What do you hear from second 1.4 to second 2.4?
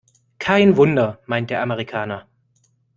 der Amerikaner.